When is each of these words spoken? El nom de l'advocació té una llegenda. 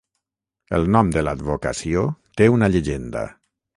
El 0.77 0.87
nom 0.95 1.11
de 1.15 1.21
l'advocació 1.27 2.07
té 2.41 2.49
una 2.57 2.71
llegenda. 2.77 3.23